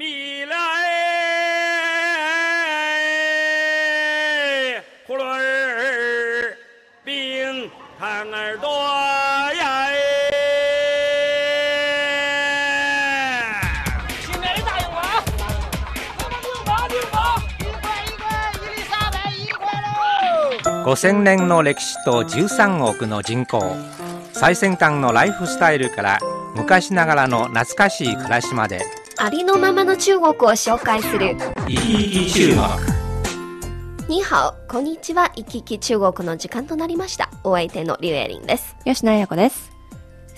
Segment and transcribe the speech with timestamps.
[0.00, 0.54] 米来
[5.08, 6.56] 葫芦儿，
[7.04, 8.68] 冰糖儿多
[9.56, 9.88] 呀！
[14.20, 15.18] 新来的答应我啊！
[16.44, 17.18] 六毛六毛，
[17.58, 18.22] 一块一块，
[18.54, 23.60] 一粒三百一块喽！5000年の歴史と13億の人口
[24.32, 26.20] 最先端のライフスタイルから
[26.54, 28.86] 昔ながらの懐かしい暮らしまで
[29.20, 31.36] ありのままの中国を紹介する。
[31.66, 32.54] 生き生き中
[34.06, 35.32] 国にハオ、こんにちは。
[35.34, 37.28] 行き来中国の時間となりました。
[37.42, 38.76] お相手のリュウエリンです。
[38.84, 39.77] 吉野彩子です。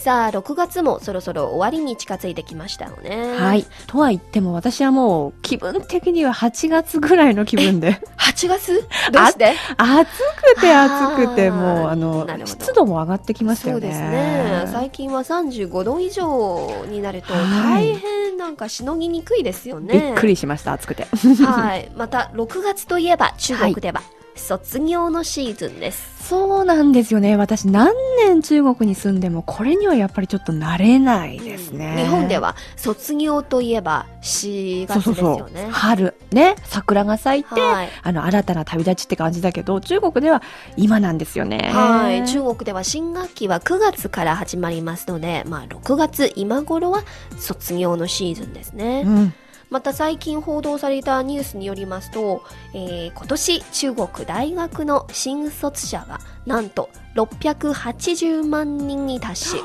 [0.01, 3.35] さあ、6月もそろそろ終わりに近づいてきましたよね。
[3.37, 3.67] はい。。
[3.87, 8.01] とは言っても私はもう気分的には8月ぐらいの気分で。
[8.17, 8.89] 8月？
[9.13, 9.55] どうして？
[9.77, 10.09] 暑
[10.55, 13.83] くて暑くてもうあの湿度も上がってきましたよね。
[13.83, 14.65] そうですね。
[14.73, 19.93] 最近は35度以上になるとはい大変なんかしのぎにくいですよね。
[19.93, 21.07] びっくりしました暑くて。
[21.45, 21.93] はい。
[21.95, 24.01] また、6月といえば中国では、
[24.35, 26.21] 卒業のシーズンです。
[26.31, 27.37] そうなんですよね。
[27.37, 32.05] 私何年中国に住んでもこれにはやっぱりちょっと慣れないですね。
[32.05, 35.69] 日本では卒業といえば4月ですよね。
[35.73, 37.89] 春ね桜が咲いて、はい。
[38.03, 40.41] あの新たな旅立ちって感じだけど中国では
[40.77, 41.71] 今なんですよね。
[41.73, 42.25] はい。
[42.27, 47.03] 中国では新学期は9月から始まりますので、まあ6月今頃は
[47.39, 49.03] 卒業のシーズンですね。
[49.05, 49.35] うん。
[49.71, 52.43] また最近報道されたニュースによりますと、
[52.75, 59.57] えー今年中国大学の新卒者がなんと680万人に達し、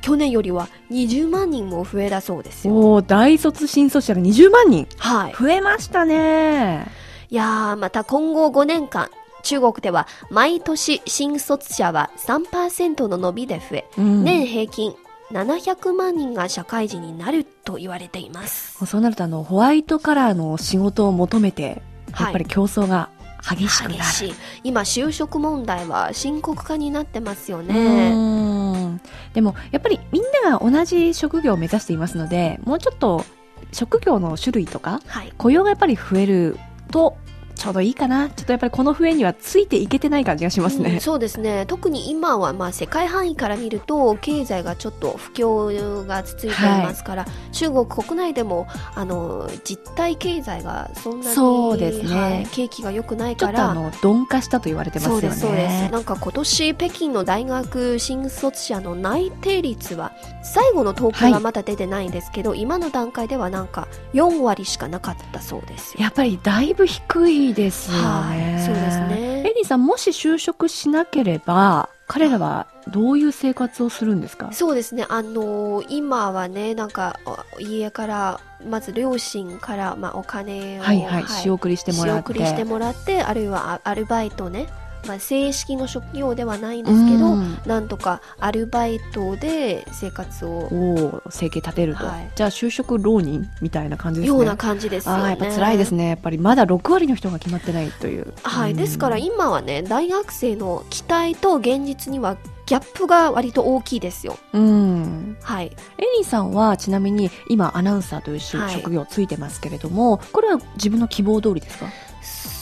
[0.00, 3.02] 去年よりは20万人も増えだそうですよ。
[3.02, 4.86] 大卒新卒者が20万人？
[4.98, 5.34] はい。
[5.38, 6.86] 増えましたね。
[7.30, 9.10] いやー、また今後5年間、
[9.42, 14.94] 中国では毎年新卒者は3%の伸びで増え、うん年平均
[15.30, 18.84] 700万人が社会人になると言われています。
[18.86, 23.10] そうなるとあのホワイトカラーの仕事を求めてはいやっぱり競争が
[23.42, 23.94] 激しくなる。
[23.96, 24.34] 激しい。
[24.64, 28.98] 今、就職問題は深刻化になってますようね。
[29.32, 33.24] でもやっぱりみんなが同じ職業を目指していますのでもうちょっと
[33.72, 35.32] 職業の種類とかはい。
[35.36, 36.58] 雇用がやっぱり増える
[36.90, 37.16] と
[37.58, 38.30] ちょうどいいかな。
[38.30, 41.00] ちょっとやっぱりこの笛にはついていけてない感じがしますうんね。
[41.00, 41.66] そうですね。
[41.66, 52.14] 特に今はまあ世界範囲から見ると経済がちょっと不況が続いていますから、中国国内でもあの実体経済がそんなにそうですね。
[52.14, 55.20] はい景気が良くないちょからっとあの鈍化したと言われてますよね。
[55.20, 55.92] そうですそうです。
[55.92, 60.12] なんか今年北京の大学新卒者の内定率は
[60.44, 66.02] 最後の統計はまだ出てないんですけど、今の段階ではなんか4割しかなかったそうですよ。
[66.02, 68.02] やっぱりだいぶ低いですよね。
[68.02, 68.64] はい。
[68.64, 69.40] そうですね。
[69.48, 74.48] エリーさん、もし就職しなければ、彼らはどういう生活をするんですか？
[74.52, 81.02] そうですね、あのー今はね、なんか、お家から、まず両親から、まあ、お金を、はい。
[81.02, 82.32] はい、仕送りしてもらって。
[82.32, 84.66] 仕送りしてもらって、あるいはあアルバイトね、
[85.06, 94.38] まあ、正式の職業ではないんですけど、うんなんとかアルバイトで生活を、生計立てると、はいじゃあ就職浪人みたいな感じですね。
[94.38, 95.22] ような感じですよね。
[95.22, 96.08] ああ、やっぱ辛いですね。
[96.08, 98.32] やっぱりまだ6割の人が決まってないという。
[98.42, 102.36] はい、うんですから今はね、大学生の期待と現実には
[102.66, 104.38] ギャップが割と大きいですよ。
[104.52, 105.36] うん。
[105.42, 105.66] はい。
[105.66, 105.70] エ
[106.18, 111.86] リーさんはちなみに今アナウンサーという職業ついてますけれども、これは自分の希望通りですか？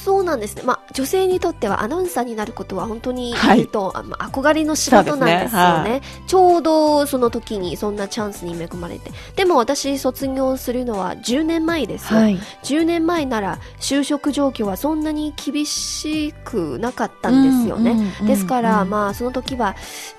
[0.06, 0.62] そうなんですね。
[0.62, 9.10] まあ、女性にとってはアナウンサーになることは本当に、はいと、あまあ憧れの仕事なんですよねそうでちょうどその時にそんなチャンスに恵まれて。
[9.34, 12.20] でも私卒業するのは10年前ですよ。
[12.20, 12.38] はい。
[12.62, 18.14] 10年前なら就職状況はそんなに厳しくなかったんですよね。
[18.24, 19.74] ですから、うんまあその時は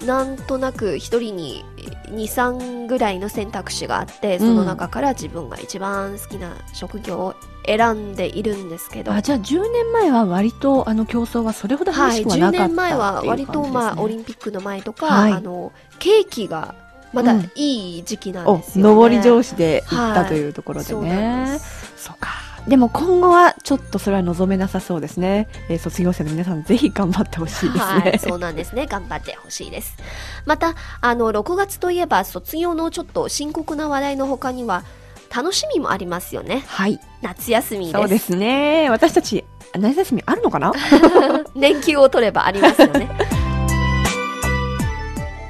[0.06, 1.64] なんとなく一人に
[2.10, 15.32] 23ぐらいの選択肢があってその中から自分が一番好きな職業を選んでいるんですけど、あじゃあ10年前は割とあの競争はそれほど激はい、10しくはなかった年前は割と、まあ、オリンンピックの前とか、はい。
[15.34, 16.76] あの景気が
[17.14, 17.52] まだうん。
[17.56, 18.96] いい時期なんおですよね。
[18.96, 21.46] 上り調子で行ったはいというところでね。
[21.54, 21.60] で。
[21.60, 21.94] す。
[21.98, 22.57] そうか。
[22.68, 25.48] でも今後はちょっとそれは望めなさそうですね。
[25.70, 27.82] えー卒業生の皆さんぜひ頑張ってほしいですね。
[27.82, 28.88] はい、そうなんですね。
[28.88, 29.96] 頑張ってほしいです。
[30.46, 34.84] また、あの、6月といえば、卒業のちょっと深刻な話題の他には、
[35.34, 36.64] 楽しみもありますよね。
[36.68, 37.00] はい。
[37.22, 37.98] 夏休みです。
[37.98, 38.90] そうですね。
[38.90, 39.46] 私たち
[39.78, 40.74] 夏休みあるのかな？
[41.56, 43.10] 年休を取ればありますよね。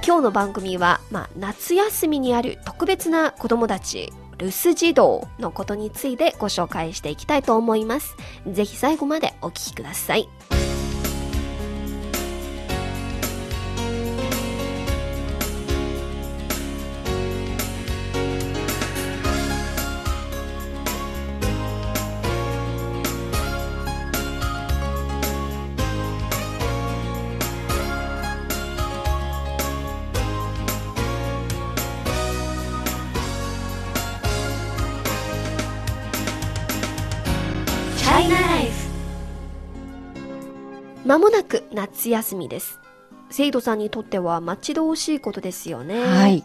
[0.06, 8.16] 今日の番組は、まあ、夏休みにある特別な子供たち、留守児童のことについてご紹介していきたいと思います。
[8.48, 10.30] ぜひ最後までお聞きください。
[41.06, 42.80] まもなく夏休みです
[43.30, 46.44] 生徒さんにとっては待ち遠しいことですよねはい。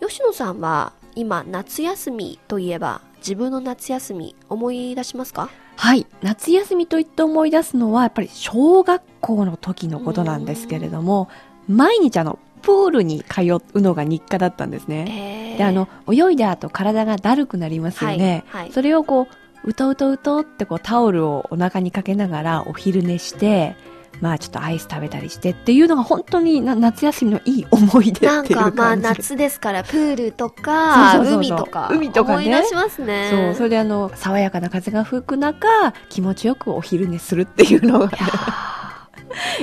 [0.00, 5.48] 吉野さんは今夏休みといえば自分の夏休み思い出しますか？
[5.76, 6.06] はい。
[6.22, 11.28] 夏休みと言って思い出すのは、やっぱり小学校の時のことなんですけれども、
[11.66, 15.06] 毎日あの、プールに通うのが日課だったんですね。
[15.08, 18.44] えーで、あの、泳いだ後体がだるくなりますよね。
[18.48, 19.34] はいはいそれをこう、
[19.64, 23.76] うとうとうとってこうタオルをお腹にかけながらお昼寝して、
[24.20, 32.46] まあちょっとアイス食べたりしてっていうのが本当にな夏休みのいい思い出っていうなんかまあ夏ですからプールとか海とか海とかね。
[32.46, 33.30] 思い出しますね。
[33.30, 35.66] そう、それであの、爽やかな風が吹く中、
[36.08, 38.10] 気持ちよくお昼寝するっていうのが、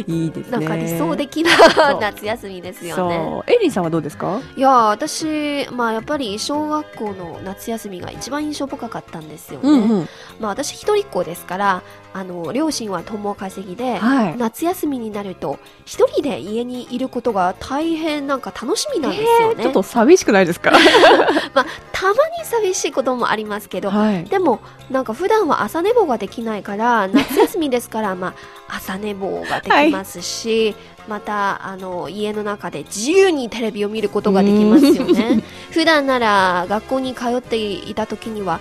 [0.07, 0.57] いいですね。
[0.57, 3.43] なんか理想的そなう夏休みですよね。
[3.47, 4.39] エイリンさんはどうですか？
[4.55, 10.07] いや私まあやっぱり小学校の夏休みが一番印象深かったんですよね、うんうん。
[10.39, 11.83] まあ私一人っ子ですから
[12.13, 14.37] あの両親は共稼ぎで、はい。
[14.37, 20.71] 夏休みになると一人で家にいることが大変なんか楽しみなんですよね、ちょっと寂しくないですか？
[21.53, 24.23] まあたまに寂しいこともありますけど、はい。
[24.25, 24.59] でも
[24.89, 28.33] なんか普段は朝寝坊ができないから夏休みですからまあ
[28.71, 30.75] 朝寝坊ができますし、
[31.07, 38.59] またあの家の中で自由にテレビを見ることができますよね 普段なら学校に通っていた時には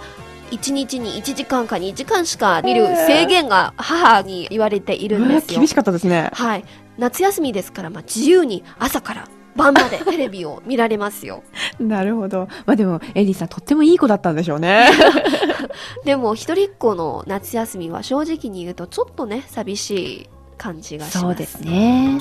[0.51, 6.31] 1日に1時間か2時間しか見る制限が母に言われているんですよ厳しかったですね。
[6.33, 6.65] はい
[6.99, 11.43] 夏休みですから、まあ、自由に朝から晩までテレビを見られますよ
[11.81, 12.49] なるほど。
[12.67, 14.89] まあでも、エイリンさんとってもいい子だったんでしょうね。
[16.05, 19.91] でも一人っ子の夏休みは正直に言うとちょっとね寂し
[20.23, 22.21] い感じがしますそうですね。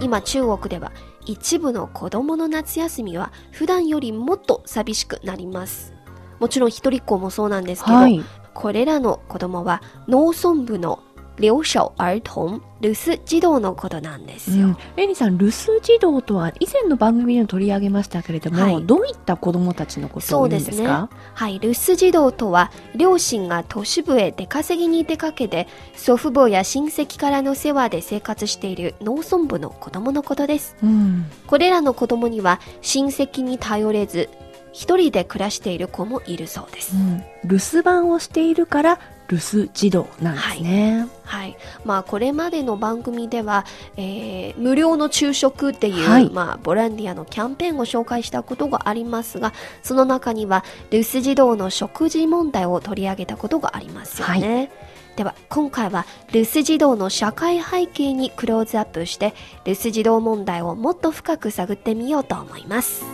[0.00, 0.92] 今中国では
[1.26, 5.92] 一部の子供の夏休みは普段よりもっと寂しくなります
[6.38, 8.24] もちろん一人っ子もそうなんですけど、はい。
[8.54, 11.02] これらの子供は農村部の
[11.40, 18.86] 留守兒童留守児童のことなんですよ、うん、エイリンさん、留守児童とは以前の番組でも取り上げましたけれども、はい。
[18.86, 21.10] どういった子供たちのことを言うんですか？
[21.34, 30.76] はい、留守児童とは両親が都市部へ出稼ぎに出かけて祖父母や親戚からの世話で生活している農村部の子供のことです。
[30.82, 31.26] うん。
[31.46, 34.30] これらの子供には親戚に頼れず
[34.72, 39.00] 一人で暮らしている子もいるそうです、うん、留守番をしているから
[39.30, 41.06] 留守児童なんですね。
[41.22, 43.64] はいまあ、これまでの番組では、
[43.96, 54.70] えー無料の昼食っていう、はいまあ、ボランティアのキャンペーンを紹介したことがありますがその中には留守児童の食事問題を取り上げたことがありますよね。
[55.16, 59.34] では今回は留守児童の社会背景にクローズアップして
[59.64, 63.04] 留守児童問題をもっと深く探ってみようと思います。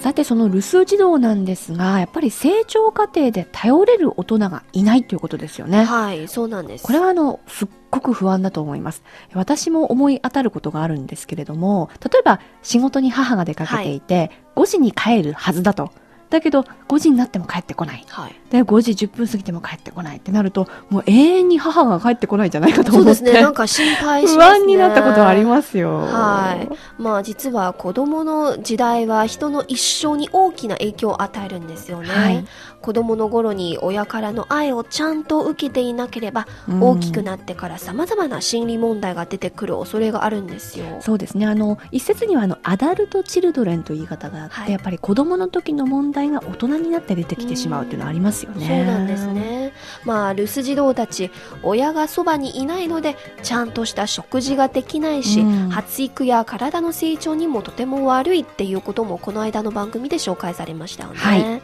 [0.00, 5.84] さて、その留守児童なんですが、やっぱり成長過程で頼れる大人がいないということですよね。
[5.84, 6.84] はい、そうなんです。
[6.84, 9.02] これはあの、すっごく不安だと思います。
[9.34, 15.90] 私も思い当たることがあるんですけれども、例えば仕事に母が出かけていて、5時に帰るはずだと。
[16.30, 18.04] だけど、5時になっても帰ってこない。
[18.08, 18.34] はい。
[18.50, 23.14] で、5時10分過ぎても帰ってこないってなると、もう永遠に母が帰ってこないんじゃないかと思って。
[23.14, 23.42] そうですね。
[23.42, 24.42] なんか心配し不。
[24.42, 25.98] 安になったことはありますよ。
[25.98, 26.68] はい。
[27.02, 32.08] まあ実は子供の時代は人の一生に大きな影響を与えるんですよね。
[32.08, 32.44] はい
[32.86, 40.98] 子供の頃に親からの愛をちゃんと受けていなければ、うん大きくなってから様々な心理問題が出てくる恐れがあるんですよ。
[41.00, 41.46] そうですね。
[41.46, 48.66] あの、一説にはあの、アダルトチルドレンという言い方があって、はいやっぱり子供の時の問題が大人になって出てきてしまうっていうのはありますよね。
[48.66, 49.26] そうなんです。
[49.28, 49.72] ね。
[50.04, 51.30] まあ、留守児童たち、
[51.62, 61.16] 親がそばにいないので、ちゃんとした食事ができないし、うん発育や体の成長にもとても悪いっていうこともこの間の番組で紹介されましたよね。
[61.16, 61.62] はい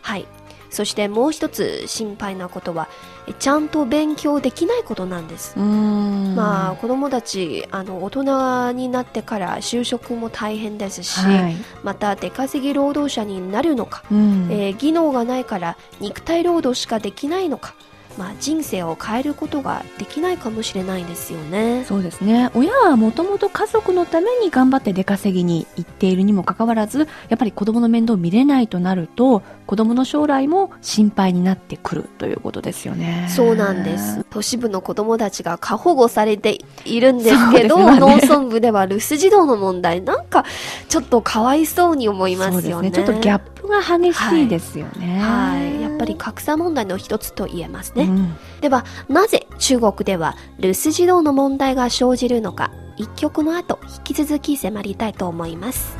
[0.00, 0.26] はい。
[0.70, 2.88] そしてもう一つ心配なことは、
[3.26, 5.58] えちゃんと勉強できないことなんです。
[5.58, 11.56] まあ、子供たち、あの、大人になってから就職も大変ですし、はい。
[11.82, 14.48] また出稼ぎ労働者になるのか、うん。
[14.50, 17.74] えー技能がないから肉体労働しかできないのか、
[18.18, 21.84] まあ、人生を変えることができないかもしれないですよね。
[21.86, 22.50] そうですね。
[22.54, 33.28] 親はもともと家族のために頑張って出稼ぎに行っているにもかかわらず、やっぱり子供の面倒を見れないとなると、子供の将来も心配になってくるということですよね。
[33.28, 34.24] そうなんです。
[34.30, 40.44] 都市部の子供たちが過保護されているんですけど、ね農村部では留守児童の問題、なんか
[40.88, 42.90] ちょっとかわいそうに思いますよね。
[42.90, 45.20] ちょっとギャップが激しいですよね。
[45.20, 45.82] はい。
[45.82, 48.07] やっぱり格差問題の一つと言えますね。
[48.08, 55.96] うんでは、なぜ中国では留守児童の問題が生じるのか、一曲の後、引き続き迫りたいと思います。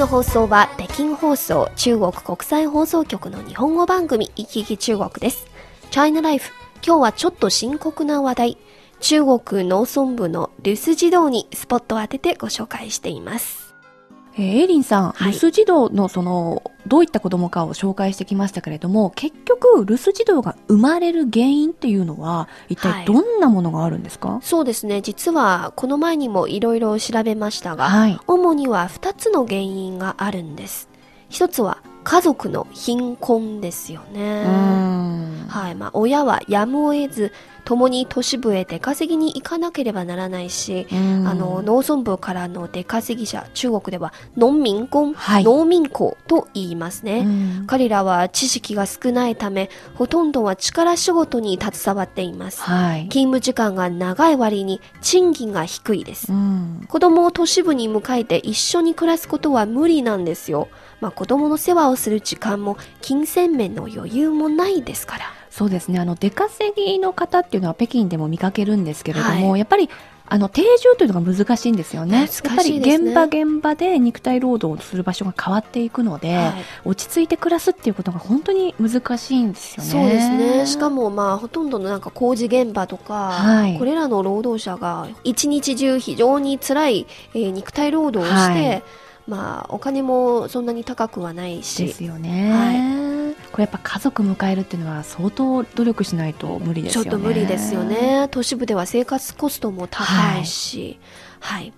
[0.00, 5.44] の放送は北京放送中国国際放送局の日本語番組行き来中国です。
[5.90, 6.52] チャイナライフ、
[6.82, 8.58] 今日はちょっと深刻な話題。
[9.00, 13.59] 中国農村部の留守児童にスポットを当ててご紹介しています。
[14.40, 24.40] えーエイリンさん、はい留守児童のその、どういった子供かを紹介してきましたけれども、結局、留守児童が生まれる原因っていうのは、一はい体どんなものがあるんですか？
[24.42, 28.18] そうですね、実はこの前にもいろいろ調べましたが、はい。
[28.26, 30.88] 主には2つの原因があるんです。
[31.28, 34.44] 一つは家族の貧困ですよね。
[35.48, 35.74] はい。
[35.74, 37.32] まあ、親はやむを得ず、
[37.64, 47.20] 共に都市部へ出稼ぎに行かなければならないし、うんあの、農村部からの出稼ぎ者、中国では農民工、はい農民工と言いますね。
[47.20, 52.62] うん彼らは知識が少ないため、ほとんどは力仕事に携わっています。
[52.62, 53.08] はい。
[53.08, 56.34] 勤務時間が長い割に賃金が低いですう。
[56.34, 56.86] ん。
[56.88, 60.68] 子供を都市部に迎えて一緒に暮らすことは無理なんですよ。
[61.00, 65.39] まあ子供の世話をする時間も金銭面の余裕もないですから。
[65.60, 65.98] そうですね。
[65.98, 69.90] あの、出稼ぎの方っていうのは北京でも見かけるんですけれども、はいやっぱり、
[70.26, 72.12] あの、定住というのが難しいんですよね。
[72.12, 76.54] ねやっぱり現場現場で肉体労働をする場所が変わっていくので、はい
[76.86, 79.90] 落ち着いて暮らすっていうことが本当に難しいんですよね。
[79.90, 80.66] そうですね。
[80.66, 88.82] しかもまあほとんどのなんか工事現場とか、はいこれらの労働者が一日中非常に辛い、えー肉体労働をして、はい
[89.30, 97.10] まあお金もそんなに高くはないでし、すよね、はこれやっぱ家族迎えるっていうのは相当努力しないと無理ですよね。
[97.10, 97.84] ちょっと無理ですよ。
[97.84, 98.28] ね。
[98.30, 100.04] 都市部では生活コストも高
[100.40, 100.98] いし、
[101.38, 101.72] はい。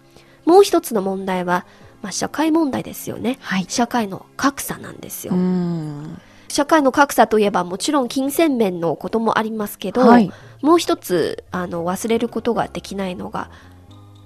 [0.47, 1.67] もう一つの問題は、
[2.01, 3.37] まあ社会問題ですよね。
[3.41, 3.67] はい。
[3.69, 5.35] 社会の格差なんですよ。
[5.35, 6.19] うん。
[6.49, 10.33] 社会の格差といえばもちろん金銭面のこともありますけど、はい。
[10.63, 13.51] もう一つあの忘れることができないのが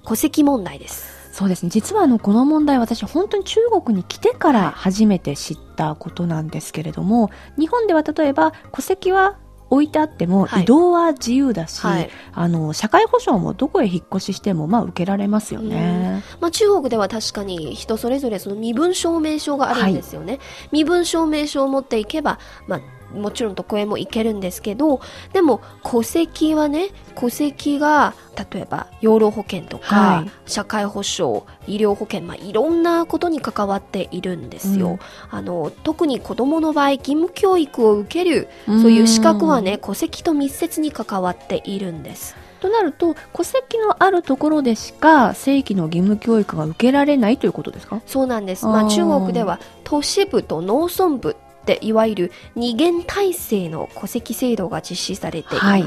[0.05, 1.16] 戸籍問題です。
[1.37, 1.69] そうですね。
[1.69, 7.29] 実はあの、この問題私本当に中国に来てから初めて知ったことなんですけれども、
[7.59, 9.37] 日本では例えば戸籍は
[9.69, 16.23] 置いてあってもはい移動は自由だし、はいあの、社会保障もどこへ引っ越ししてもまあ受けられますよね。
[16.41, 20.39] まあ、中国では確かに人それぞれその身分証明書があるんですよね。
[20.71, 22.81] 身分証明書を持っていけば、まあ、
[23.13, 25.01] もちろんどこへも行けるんですけど、
[25.33, 28.13] でも戸籍はね、戸籍が
[28.51, 34.91] 例えば養老保険とか、はい社会保障、医療保険、まあ、いろんなことに関わっているんですよ。
[34.91, 34.99] うん
[35.29, 42.35] あの特に子供の場合、義務教育を受けるそういう資格はね、戸籍と密接に関わっているんです。
[42.59, 48.01] となると、戸籍のあるところでしか正規の義務教育が受けられないということですか？
[48.05, 48.65] そうなんです。
[48.65, 51.35] まあ、中国では都市部と農村部
[51.73, 55.65] っていわゆる二元体制の戸籍制度が実施されています。
[55.65, 55.83] はい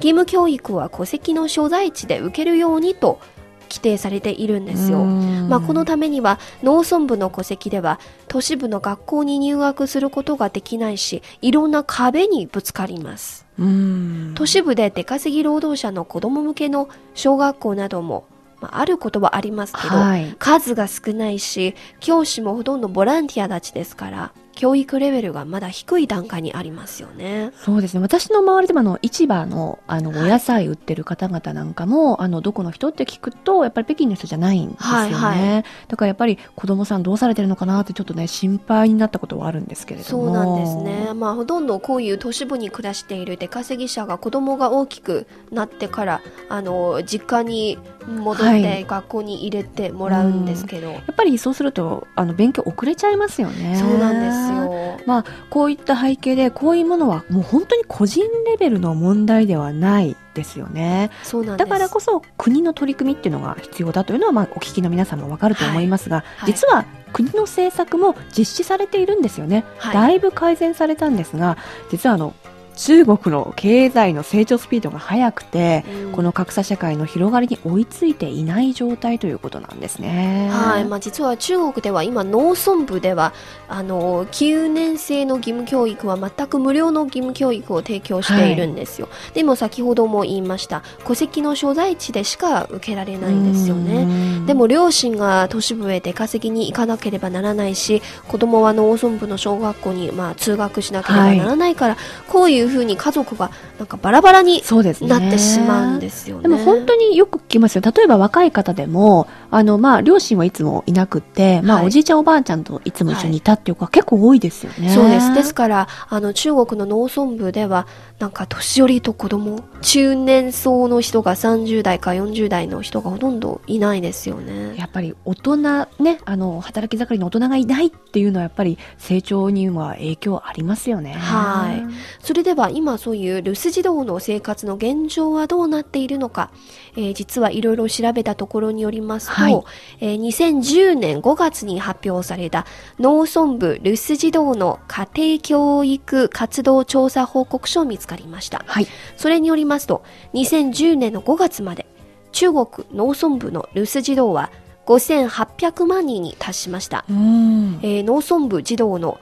[0.00, 3.20] 義務教育は戸籍の所在地で受けるようにと
[3.64, 5.04] 規定されているんですよ。
[5.04, 13.46] まあ、このためには農村部の戸籍では都市部の学校に入学することができないしいろんな壁にぶつかります。
[13.58, 18.24] うん都市部で出稼ぎ労働者の子供向けの小学校なども、
[18.60, 20.34] まあ、あることはありますけど、はい。
[20.38, 27.52] 数が少ないし教師もほとんどボランティアたちですから教育レベルがまだ低い段階にありますよね。
[27.56, 28.00] そうですね。
[28.00, 35.14] 私の周りでもあの市場のあのお野菜売ってる方々なんかも、あのどこの人って聞くとやっぱり北京の人じゃないんですよね。
[35.14, 40.24] はいはだからやっぱり子供さんどうされてるのかなってちょっとね心配になったことはあるんですけれども。
[40.24, 41.14] そうなんですね。。
[41.14, 53.76] まあほとんどこういう都市部に暮らしている出稼ぎ者が子供が大きくなってからあの実家に戻っはてい学校に入れてもらうんですけど、やっぱりそうするとあの勉強遅れちゃいますよね。
[53.76, 55.00] そうなんですよ。
[55.06, 61.10] まあ、こういった背景でこういうものはもう本当に個人レベルの問題ではないですよね。
[61.22, 61.68] そうなんです。
[61.68, 69.64] だからこそ国の取り組みっていうのが必要だというのは、まあ、お聞きの皆さんもわかると思いますが、はい実は国の政策も実施されているんですよね。
[69.78, 71.56] はいだいぶ改善されたんですが、
[71.90, 72.34] 実はあの
[72.80, 76.12] 中国の経済の成長スピードが速くて、うん。
[76.12, 80.48] この格差社会の広がりに追いついていない状態ということなんですね。
[80.50, 83.34] はい、まあ、実は中国では今農村部では
[83.68, 94.06] あの9年生の義務教育は全く無料の義務教育を提供しているんですよ、でも先ほども言いました戸籍の所在地でしか受けられないんですよね。
[94.06, 101.96] ねでも両親が都市部へ出稼ぎに行かなければならないし子供は農村部の小学校に、まあ、通学しなければならないから、
[102.26, 102.60] こうい。
[102.62, 105.08] うふうに家族がなんかバラバラにそうですね。
[105.08, 106.42] なってしまうんですよね。
[106.42, 107.82] でも本当によく聞きますよ。
[107.84, 114.90] 例えば若い方でも、あの、まあ、両親はいつもいなくって、まあ、はいおじいちゃんおばあちゃんといつも一緒にいたっていう子は結構多いですよね。
[114.90, 115.34] そうです。
[115.34, 117.86] ですから、あの、中国の農村部では、
[118.18, 124.76] なんか、年寄りと子供、中年層の人が30代か40代の人がほとんどいないですよね。
[124.76, 125.56] やっぱり大人、
[125.98, 131.12] ね、あの、働き盛りの大人がいないっていうのはやっぱり成長には影響ありますよね。
[131.12, 131.80] はい
[132.20, 136.50] それでは今そういう留守児童の生活の現状はどうなっているのか、
[136.96, 139.62] えー実はいろいろ調べたところによりますと、はい
[140.00, 142.66] えー2010年5月に発表された
[142.98, 148.64] 農村部留守児童の家庭教育活動調査報告書を見つかりました。
[148.66, 148.86] はい。
[149.16, 150.02] それによりますと、
[150.34, 151.86] 2010年の5月まで、
[152.32, 154.50] 中国農村部の留守児童は
[154.86, 157.04] 5800万人に達しました。
[157.08, 157.78] うん。
[157.82, 159.18] えー農村部児童の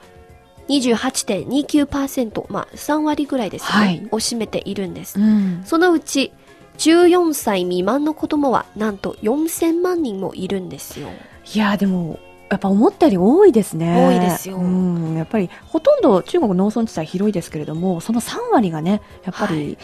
[0.69, 5.19] 28.29%、まあ3割ぐらいですね、はいを占めているんです。
[5.19, 5.61] うん。
[5.65, 6.31] そのうち
[6.77, 11.09] 14歳未満の子供はなんと4000万人もいるんですよ。
[11.53, 14.07] いやーでも、やっぱ思ったより多いですね。
[14.07, 15.15] 多いですようん。
[15.15, 19.77] やっぱり、ほとんど中国農村地帯広いですけれども、その3割がね、やっぱはり、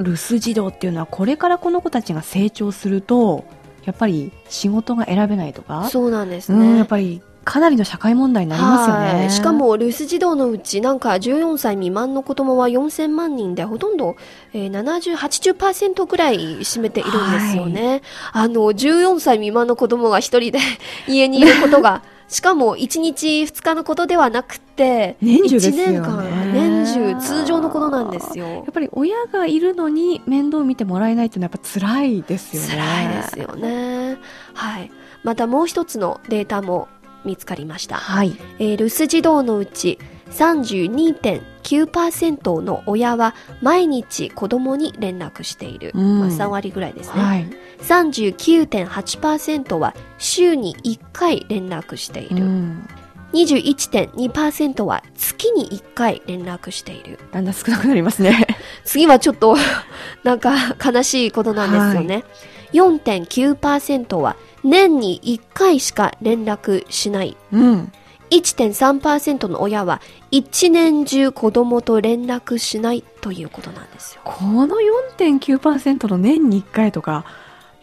[0.00, 3.44] 留守児童っていうのは、これからこの子たちが成長すると、
[3.84, 6.86] やっぱり仕事が選べないとか、そうなんですうん、やねっ。
[6.86, 9.20] ぱりかなりの社会問題になりますよね。
[9.22, 14.16] はいしか、も留守児童のうちなんか14歳未満の子供は4000万人でほとんど、
[14.52, 18.02] えー、70、80%ぐらい占めているんですよね。
[18.32, 20.58] あの、14歳未満の子供が一人で
[21.08, 28.60] 家にいることが、 しかも1日2日のことではなくて、年中ですよね1年間、年中通常のことなんですよや。
[28.60, 32.68] っぱり親がいるのに面倒見てもらえないっていうのはやっぱ辛いですよね。
[32.68, 34.18] 辛いですよね。
[34.54, 34.90] はい。
[35.24, 36.88] またもう一つのデータも
[37.24, 37.96] 見つかりました。
[37.96, 38.36] はい。
[38.58, 39.98] えー留守児童のうち
[40.30, 45.92] 32.9%の親は毎日子供に連絡している。
[45.94, 47.22] うんまあ、3割ぐらいですね。
[47.22, 47.46] はい。
[47.82, 52.44] 39.8%は週に1回連絡していうる。
[52.44, 52.88] ん。
[53.32, 57.18] 21.2%は月に1回連絡している。
[57.32, 58.46] だんだん少なくなりますね。
[58.84, 59.56] 次はちょっと
[60.24, 62.24] なんか悲しいことなんですよね。
[62.72, 67.36] 4.9%は年に1回しか連絡しない。
[67.52, 67.92] うん。
[68.30, 74.22] 1.3%の親は一年中子供と連絡しないということなんですよ。
[74.24, 74.76] この
[75.18, 77.24] 4.9%の年に1回とか、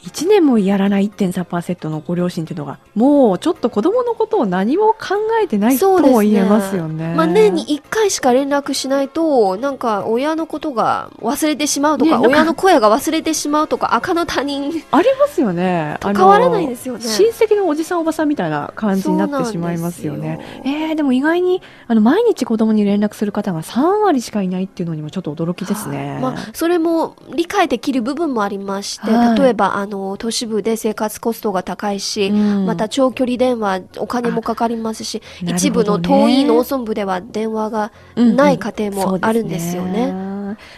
[0.03, 7.15] 1年もやらない1.3%のご両親っていうのが、もうちょっと子供のことを何も考えてないとも言えますよね。
[7.15, 15.97] まあ年に1回しか連絡しないと、なんか親のことが忘れてしまうとか、ねか親の声が忘れてしまうとか、赤の他人ありますよね。
[15.99, 17.01] と変わらないですよね。
[17.03, 20.61] 親戚のおじさんおばさんみたいな感じになってしまいますよね。
[20.63, 26.13] でえー、でも意外にあの毎日子供に連絡する方が3割しかいないっていうのにもちょっと驚きですね。
[26.13, 32.65] はいまあ、それも理解できる部分もありまして、はい例えばあの都市部で生活コストが高いし、うん。
[32.65, 39.91] また長距離電話お金もかかりますし、あなる一部の遠い農村部では電話がない家庭もあるんですよね。
[39.91, 40.26] そうです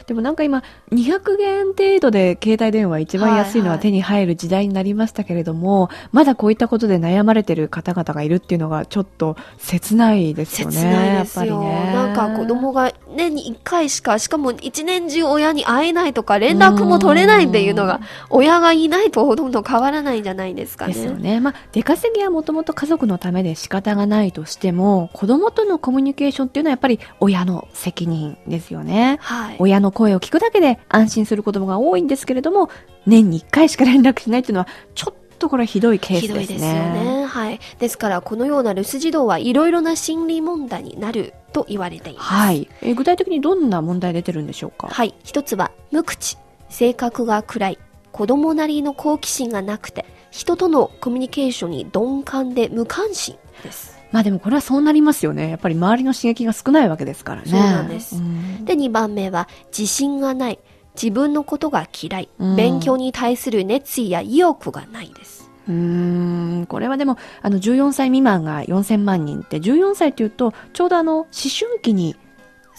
[0.08, 10.76] でもなんか今、200元程度で携帯電話一番安いのはいははい手に入る時代になりましたけれども、まだこういったことで悩まれてる方々がいるっていうのがちょっと切ないですよね。
[10.76, 11.46] 切ないですよ。
[11.46, 11.94] やっぱりね。
[11.94, 20.94] なんか子供が年に1回しか、しかも一年中親に会えないとか連絡も取れないっていうのが、親がいないとほとんど変わらないんじゃないですかね。
[20.94, 21.40] ですよね。
[21.40, 29.18] まあ、出稼ぎはもともと家族のためで仕方がないとしても、子供とのコミュニケーションっていうのはやっぱり親の責任ですよね。
[29.22, 29.56] はい。
[29.70, 32.70] 親の声を聞くだけで安心する子供が多いんですけれども、
[33.06, 36.42] 年に1回しか連絡しないっていうのは、ちょっとこれはひどいケースですね。
[36.42, 37.26] ひどいですよね。
[37.26, 37.60] はい。
[37.80, 42.26] ですから、このような留守児童はいろいろな心理問題になると言われています。
[42.26, 42.68] はい。
[42.82, 44.88] えー具体的にどんな問題出てるんでしょうか？
[44.88, 45.14] はい。
[45.24, 46.38] 一つは、無口。
[46.70, 47.80] 性格が暗い。
[48.12, 53.99] 子供なりの好奇心がなくて、人とのコミュニケーションに鈍感で無関心です。
[54.12, 55.50] まあでもこれはそうなりますよね。
[55.50, 57.50] やっぱり周りの刺激が少ないわけですからね。
[57.50, 60.60] そうなんですんで、2番目は、自信がない。
[61.02, 62.30] 自分のことが嫌い。
[62.40, 65.50] うん勉強に対する熱意や意欲がないです。
[65.68, 72.16] うーん、これはでも、あの、14歳未満が4000万人って、14歳というと、ちょうどあの、思春期に。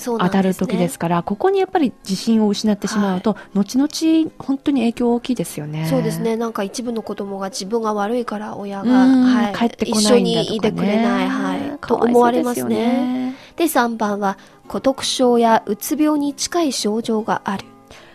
[0.04, 5.86] 当たる時ですから、ここにやっぱり自信を失ってしまうと、後々、本当に影響大きいですよね。
[5.88, 6.20] そうです。
[6.20, 6.36] ね。
[6.36, 13.34] なんか一部の子供が自分が悪いから親うが、ん、はい、帰ってこ一緒ないんだとか、ね、にいてくれない、はい、い思われますね。。
[13.56, 17.64] で、3番は、孤独症やうつ病に近い症状がある。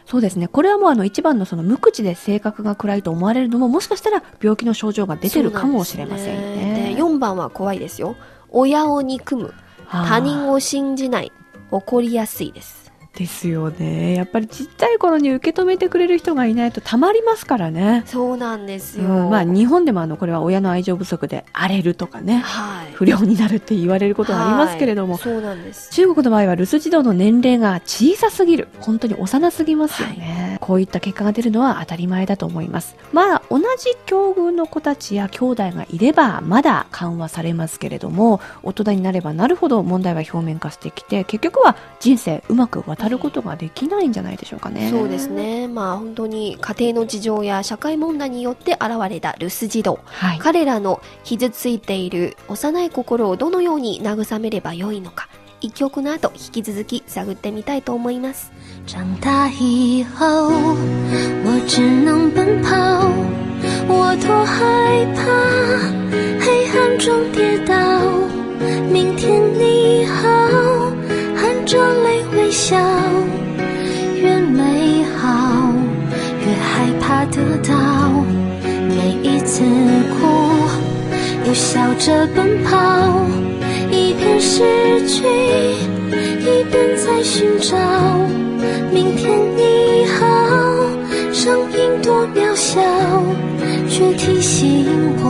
[0.05, 0.47] そうですね。
[0.47, 6.83] これはもうあの一番のその無口で性格が暗いと思われるのももしかしたら病気の症状が出てるかもしれませんよそうなんね。
[6.85, 8.15] ですで、4番は怖いですよ。
[8.49, 9.53] 親を憎む。
[9.87, 11.31] はあ他人を信じない。
[11.71, 12.85] 怒りやすいです。
[13.15, 14.13] ですよね。
[14.13, 18.03] やっぱりちっちゃい頃に受け止めてくれる人がいないとたまりますからね。
[18.05, 19.05] そうなんですよ。
[19.05, 22.91] うん、まあ日本でもあのこれは親の愛情不足で荒れるとかね、はい。
[22.93, 25.91] 不良になるって言われることがありますけれども、はいそうなんです。
[25.91, 28.67] 中国の場合は留守児童の年齢が小さすぎる。
[28.81, 30.44] 本当に幼すぎますよね。
[30.59, 32.95] こういった結果が出るのは当たり前だと思います。
[33.13, 33.65] まあ、同じ
[34.05, 44.89] 境遇の子たちや兄弟がいれば、まだ緩和されますけれども、大人になればなるほど問題は表面化してきて、結局は人生うまく渡ることができないんじゃないでしょうかね。
[44.89, 45.29] そうです。
[45.29, 45.67] ね。
[45.67, 49.99] まあ本当に家庭の事情や社会問題によって現れた留守児童。
[50.05, 50.39] はい。
[50.39, 55.29] 彼らの傷ついている幼い心をどのように慰めればよいのか。
[55.60, 58.50] 一曲の後、引き続き探ってみたいと思います。
[58.86, 60.50] 长大以后，
[61.44, 63.10] 我只能奔跑，
[63.86, 65.20] 我多害怕
[66.40, 67.74] 黑暗中跌倒。
[68.90, 70.28] 明天你好，
[71.36, 72.76] 含着泪微笑，
[74.16, 75.72] 越美好
[76.40, 77.74] 越害怕得到。
[78.88, 79.62] 每一次
[80.18, 80.26] 哭，
[81.46, 83.53] 又笑着奔跑，一
[84.17, 85.23] 边失去，
[86.39, 87.77] 一边在寻找。
[88.91, 90.25] 明天你好，
[91.33, 92.81] 声音多渺小，
[93.89, 94.85] 却提醒
[95.23, 95.25] 我，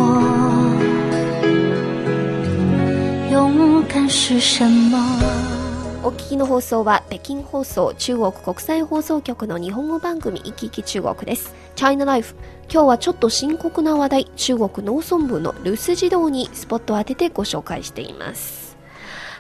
[3.32, 4.98] 勇敢是什么？
[6.04, 11.56] お聞きの放送は北京放送中国国際放送局の日本語番組「いきいき中国」です。
[11.76, 12.36] チャイナライフ。
[12.72, 18.65] 今日はちょっと深刻な話題、中国農村部の留守児童にスポットを当ててご紹介しています。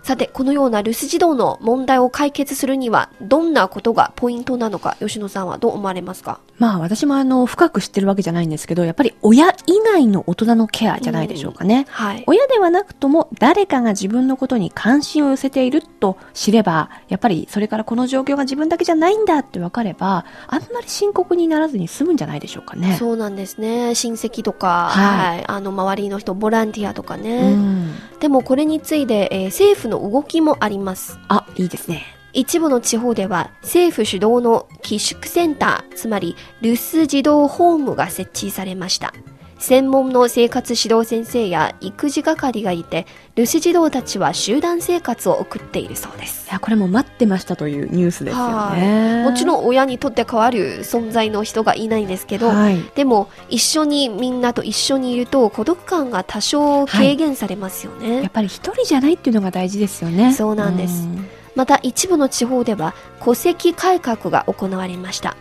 [0.05, 6.41] さて、このような留守児童の問題を解決するには、どんなことがポイントなのか、吉野さんはどう思われますか？
[6.57, 11.85] まあ私もあの、深く知ってるわけじゃないんですけど、やっぱり親以外の大人のケアじゃないでしょうかね。
[11.89, 12.23] はい。
[12.27, 22.95] 親ではなくとも誰かが自分のことに関心を寄せていると知れば、やっぱりそれからこの状況が自分だけじゃないんだって分かれば、あんまり深刻にならずに済むんじゃないでしょうかね。
[22.97, 23.93] そうなんですね。
[23.93, 25.43] 親戚とか、ははい。
[25.47, 27.53] あの、周りの人、ボランティアとかうね。
[27.53, 27.91] ん。
[28.19, 31.17] でも、これについて、えー政府の動きもあります。
[31.27, 32.14] あ、いいですね。
[32.35, 39.13] 一部の地方では政府主導の寄宿センター、つまり留守児童ホームが設置されました。
[39.57, 46.53] 専門の生活指導先生や育児係がいて、留守児童たちは集団生活を送っているそうですい。
[46.53, 49.23] や、これも待ってましたというニュースですよはいね。
[49.23, 52.83] もちろん親にとって変わる存在の人がいないんですけど、はい。
[52.95, 58.21] でも一緒にみんなと一緒にいると孤独感が多少軽減されますよね。
[58.21, 60.33] やっぱり一人じゃないっていうのが大事ですよね。
[60.33, 65.35] そうなんですんまた一部の地方では戸籍改革が行われました。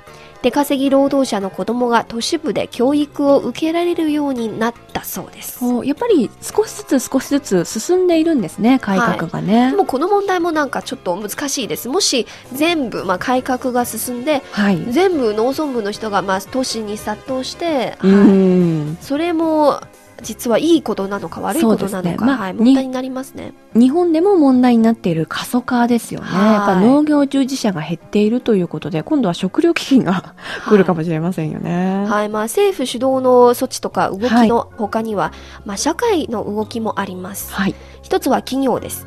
[0.45, 5.65] 出稼ぎ労働者の子供が都市部で教育を受けられるようになったそうです。
[5.85, 9.71] やっぱり少しずつ少しずつ進んでいるんですね、改革がね。
[9.71, 11.89] でもこの問題もなんかちょっと難しいです。
[11.89, 14.85] もし全部、まあ、改革が進んで、はい。
[14.91, 18.99] 全部農村部の人が、まあ、都市に殺到して、うはいん。
[19.01, 19.81] それも
[20.23, 23.53] 実はいいことなのか悪いことなのか、ねまあはい、に問題になりますね。
[23.75, 26.27] 日本でも問題になっている過疎化ですよね。
[26.27, 30.35] はいやっぱ農業従事者が減っているということで、今度は食料危機が
[30.67, 32.05] 来るかもしれませんよね。
[32.07, 35.33] はい、まあ、政府主導の措置とか動きの他には、
[35.65, 37.53] まあ、社会の動きもあります。
[37.53, 37.75] はい。
[38.03, 39.07] 一つは企業です。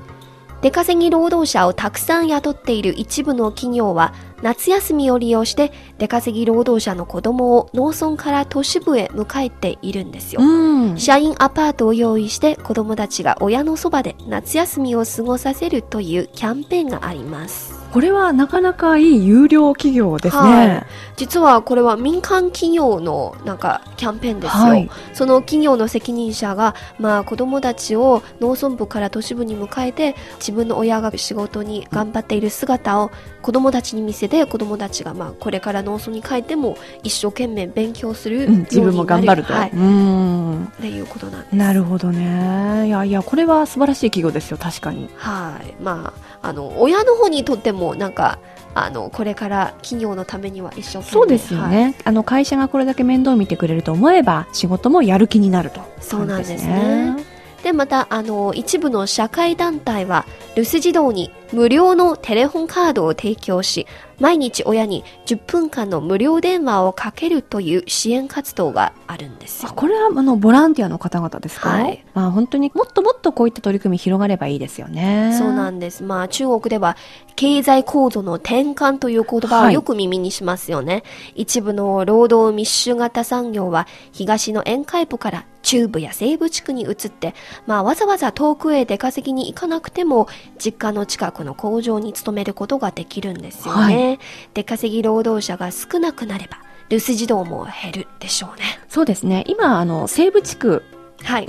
[0.61, 10.41] 出稼ぎ労働者をたくさん雇っている一部の企業は、夏休みを利用して出稼ぎ労働者の子供を農村から都市部へ迎えているんですよ。
[10.41, 10.97] うん。
[10.97, 17.76] 社員アパートを用意して子供たちが親のそばで夏休みを過ごさせるというキャンペーンがあります。
[17.91, 20.41] これはなかなかいい有料企業ですね。
[20.41, 24.63] はい実はこれは民間企業のなんかキャンペーンですよ。
[24.63, 33.09] はいその企業の責任者が、まあ子供たちを農村部から都市部に迎えて、自分の親が仕事に頑張っている姿を
[33.41, 39.53] 子供たちに見せて、子供たちがまあこれから農村に帰っても一生懸命勉強するよううん、自分も頑張ると。
[39.53, 39.71] はい。
[39.73, 40.65] うん。
[40.65, 41.55] っていうことなんです。
[41.55, 42.87] なるほどね。
[42.87, 45.09] いやいや、これは素晴らしい企業ですよ、確かに。
[45.15, 45.73] はい。
[45.81, 48.39] まあ、あの、親の方にとっても、なんか、
[48.73, 51.03] あの、これから企業のためには一生。
[51.03, 51.95] そうですよはいね。
[52.05, 55.81] あの、会社がこれだけ面倒見てくれると思えば、仕事もやる気になると。
[55.99, 57.15] そうなんですね。
[57.63, 63.87] で、また、あの、一部の社会団体は、留守児童に無料のテレホンカードを提供し、
[64.19, 75.35] 毎日親に10分間の無料電話をかけるという支援活動があるんですこれはあのボランティアの方々ですか、はいまあ、本当にもっともっとこういった取り組み広がればいいですよね。
[75.37, 76.03] そうなんです。
[76.03, 76.97] まあ中国では
[77.35, 81.03] 経済構造の転換という言葉をよく耳にしますよね。
[81.35, 87.35] 一部の労働密集型産業は東の沿海部から中部や西部地区に移って、
[87.67, 94.19] まあわざわざ遠くへ出稼ぎに行かなくても実家の近く額の向上に努めることができるんですよね。
[94.53, 96.57] 出稼ぎ労働者が少なくなれば、
[96.89, 98.63] 留守児童も減るでしょうね。
[98.89, 99.43] そうですね。
[99.47, 100.83] 今、あの、西部地区。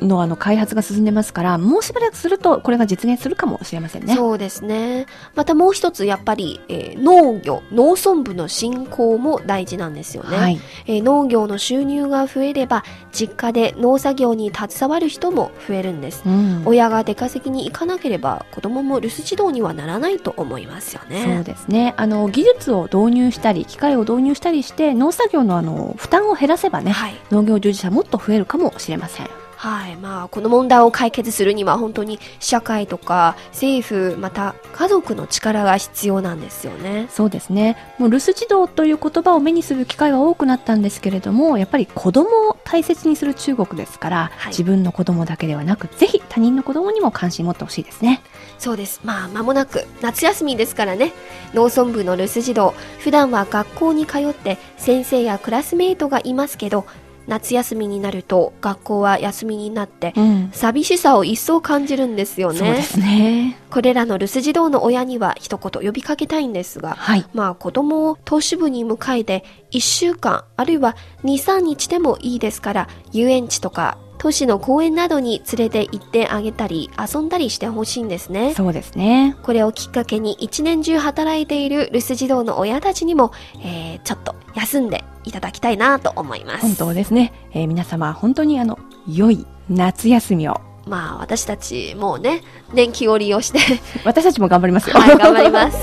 [0.00, 4.14] のあの開発が進んでますから、もうしばらくするとこれが実現するかもしれませんね。
[4.14, 5.06] そうですね。
[5.34, 10.36] またもう一つ、やっぱり、えー農業、農村部の振興も大事なんですよね。
[10.36, 10.60] はい。
[10.86, 16.22] えー農業の収入が増えれば、実家で農作業に携わる人も増えるんです。
[16.26, 16.62] うん。
[16.64, 21.24] 親が出稼ぎに行かなければ、子供も留守児童にはならないと思いますよね。
[21.36, 21.94] そうですね。
[21.96, 27.14] あの、技術を導入したり、機械を導入したりして、農作業のあの、負担を減らせばね、はい。
[27.30, 29.28] 農業従事者もっと増えるかもしれません。
[29.58, 29.96] はい。
[29.96, 37.08] まあ、この問題を解決するには本当に社会とか政府、また家族の力が必要なんですよね。
[37.10, 37.76] そうですね。
[37.98, 48.22] もう留守児童という言葉を目にする機会は多くなったんですけれども、やっぱり子供を大切にする中国ですから、はい自分の子供だけではなく、ぜひ他人の子供にも関心持ってほしいですね。
[48.58, 49.00] そうです。
[49.04, 51.12] まあ、間もなく夏休みですからね。
[51.52, 56.86] 農村部の留守児童、普段は学校に通って先生やクラスメイトがいますけど、
[57.28, 60.50] 夏休みになると学校は休みになって、うん。
[60.52, 62.58] 寂しさを一層感じるんですよね。
[62.58, 63.58] そうですね。
[63.70, 67.26] これらの留守児童の親には一言呼びかけたいんですが、はい。
[67.34, 78.52] まあ子供を都市部に迎えて1週間あるいは2、3日でもいいですから遊園地とか都市の公園などに連れて行ってあげたり遊んだりしてほしいんですね。
[78.54, 79.36] そうですね。
[79.42, 83.32] これをきっかけに一年中働いている留守児童の親たちにも、
[83.64, 86.60] えーちょっと休んでいただきたいなと思います。
[86.62, 87.32] 本当ですね。
[87.52, 88.78] えー皆様、本当にあの、
[89.08, 90.60] 良い夏休みを。
[90.86, 93.58] まあ私たちもうね、年季を利用して
[94.04, 94.98] 私たちも頑張りますよ。
[94.98, 95.78] はい、頑張ります。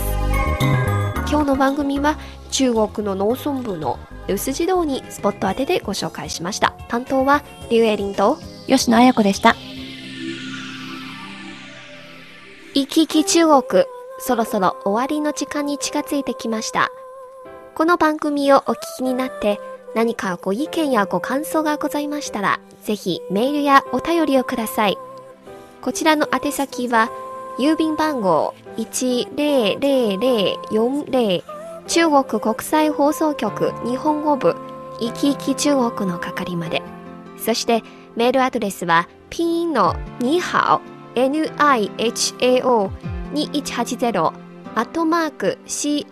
[1.30, 2.18] 今日の番組は
[2.56, 6.74] 中国の農村部の留守児童にスポット当ててご紹介しました。
[6.88, 9.58] 担当はリュウエリンと吉野彩子でした。
[12.74, 13.64] 行き来中国。
[14.20, 16.94] そろそろ終わりの時間に近づいてきました。
[17.74, 19.60] この番組をお聞きになって
[19.94, 24.98] 何かご意見やご感想がございましたら、ぜひメールやお便りをください。
[25.82, 27.10] こちらの宛先は、
[27.60, 31.55] 郵便番号10040
[31.88, 34.56] 中国国際放送局日本語部
[35.00, 36.82] いきいき中国の係まで。
[37.38, 37.84] そして
[38.16, 40.82] メールアドレスはピンのには
[41.16, 42.90] お NIHAO
[43.34, 44.34] 2180
[44.76, 46.08] アットマーク CRI.com.cn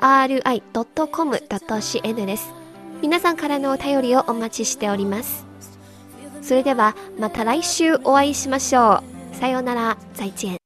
[2.25, 2.53] です。
[3.01, 5.45] 皆さんからのお便りをお待ちしております。
[6.41, 9.35] それではまた来週お会いしましょう。
[9.35, 10.62] さようなら、再见。